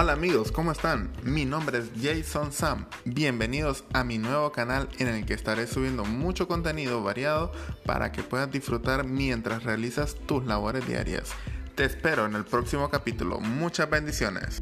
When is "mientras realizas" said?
9.04-10.14